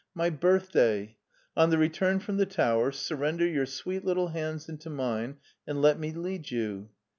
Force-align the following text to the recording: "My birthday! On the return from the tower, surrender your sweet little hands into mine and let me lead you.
"My 0.25 0.31
birthday! 0.31 1.15
On 1.55 1.69
the 1.69 1.77
return 1.77 2.17
from 2.21 2.37
the 2.37 2.47
tower, 2.47 2.91
surrender 2.91 3.45
your 3.45 3.67
sweet 3.67 4.03
little 4.03 4.29
hands 4.29 4.67
into 4.67 4.89
mine 4.89 5.37
and 5.67 5.79
let 5.79 5.99
me 5.99 6.11
lead 6.11 6.49
you. 6.49 6.89